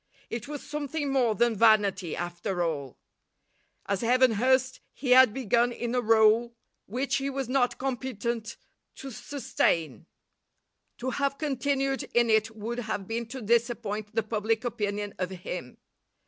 It 0.31 0.47
was 0.47 0.63
something 0.67 1.13
more 1.13 1.35
than 1.35 1.55
vanity 1.55 2.15
after 2.15 2.63
all. 2.63 2.97
As 3.85 4.01
Evan 4.01 4.31
Hurst 4.31 4.79
he 4.95 5.11
had 5.11 5.31
begun 5.31 5.71
in 5.71 5.93
a 5.93 6.01
rôle 6.01 6.53
which 6.87 7.17
he 7.17 7.29
was 7.29 7.47
not 7.47 7.77
competent 7.77 8.57
to 8.95 9.11
sustain; 9.11 10.07
to 10.97 11.11
have 11.11 11.37
continued 11.37 12.01
in 12.15 12.31
it 12.31 12.49
would 12.55 12.79
have 12.79 13.07
been 13.07 13.27
to 13.27 13.43
disappoint 13.43 14.15
the 14.15 14.23
public 14.23 14.65
opinion 14.65 15.13
of 15.19 15.29
him. 15.29 15.77